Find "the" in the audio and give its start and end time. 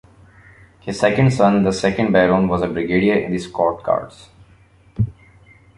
1.63-1.71, 3.33-3.37